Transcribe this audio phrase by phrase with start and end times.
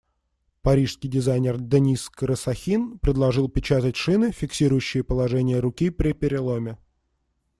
[0.63, 6.79] Парижский дизайнер Дениз Карасахин предложил печатать шины, фиксирующие положение руки при переломе.